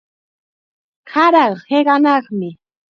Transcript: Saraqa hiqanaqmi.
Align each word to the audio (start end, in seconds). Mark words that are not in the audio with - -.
Saraqa 1.11 1.59
hiqanaqmi. 1.69 2.49